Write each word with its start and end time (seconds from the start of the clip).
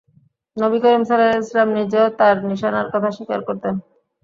নবী 0.57 0.77
করীম 0.83 1.03
সাল্লাল্লাহু 1.03 1.31
আলাইহি 1.31 1.45
ওয়াসাল্লাম 1.45 1.71
নিজেও 1.79 2.05
তার 2.19 2.35
নিশানার 2.49 2.87
কথা 2.93 3.09
স্বীকার 3.17 3.39
করতেন। 3.47 3.75